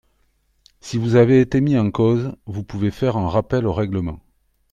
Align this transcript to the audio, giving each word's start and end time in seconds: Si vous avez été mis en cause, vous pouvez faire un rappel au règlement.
Si 0.79 0.97
vous 0.97 1.13
avez 1.15 1.41
été 1.41 1.61
mis 1.61 1.77
en 1.77 1.91
cause, 1.91 2.35
vous 2.47 2.63
pouvez 2.63 2.89
faire 2.89 3.17
un 3.17 3.29
rappel 3.29 3.67
au 3.67 3.71
règlement. 3.73 4.19